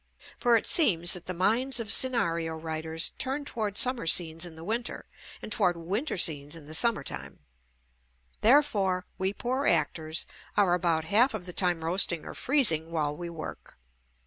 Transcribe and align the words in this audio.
For 0.39 0.57
it 0.57 0.65
seems 0.65 1.13
that 1.13 1.27
the 1.27 1.33
minds 1.35 1.79
of 1.79 1.91
scenario 1.91 2.55
writers 2.55 3.11
turn 3.19 3.45
toward 3.45 3.77
summer 3.77 4.07
scenes 4.07 4.47
in 4.47 4.55
the 4.55 4.63
winter 4.63 5.05
and 5.43 5.51
toward 5.51 5.77
winter 5.77 6.17
scenes 6.17 6.55
in 6.55 6.65
the 6.65 6.71
JUST 6.71 6.81
ME 6.81 6.87
summer 6.87 7.03
time; 7.03 7.39
therefore, 8.41 9.05
we 9.19 9.31
poor 9.31 9.67
actors 9.67 10.25
are 10.57 10.73
about 10.73 11.05
half 11.05 11.35
of 11.35 11.45
the 11.45 11.53
time 11.53 11.83
roasting 11.85 12.25
or 12.25 12.33
freezing 12.33 12.89
while 12.89 13.15
we 13.15 13.29
work. 13.29 13.77